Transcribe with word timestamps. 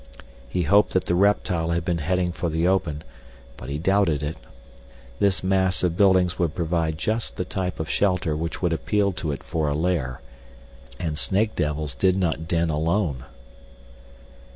He 0.49 0.63
hoped 0.63 0.93
that 0.93 1.05
the 1.05 1.13
reptile 1.13 1.69
had 1.69 1.85
been 1.85 1.99
heading 1.99 2.31
for 2.31 2.49
the 2.49 2.67
open, 2.67 3.03
but 3.55 3.69
he 3.69 3.77
doubted 3.77 4.23
it. 4.23 4.35
This 5.19 5.43
mass 5.43 5.83
of 5.83 5.95
buildings 5.95 6.39
would 6.39 6.55
provide 6.55 6.97
just 6.97 7.37
the 7.37 7.45
type 7.45 7.79
of 7.79 7.87
shelter 7.87 8.35
which 8.35 8.63
would 8.63 8.73
appeal 8.73 9.11
to 9.11 9.31
it 9.31 9.43
for 9.43 9.67
a 9.69 9.75
lair. 9.75 10.19
And 10.99 11.19
snake 11.19 11.55
devils 11.55 11.93
did 11.93 12.17
not 12.17 12.47
den 12.47 12.71
alone! 12.71 13.25